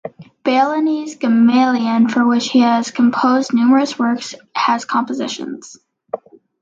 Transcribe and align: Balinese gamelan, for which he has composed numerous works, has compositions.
Balinese 0.43 1.15
gamelan, 1.15 2.09
for 2.09 2.25
which 2.25 2.49
he 2.49 2.61
has 2.61 2.89
composed 2.89 3.53
numerous 3.53 3.99
works, 3.99 4.33
has 4.55 4.83
compositions. 4.83 5.77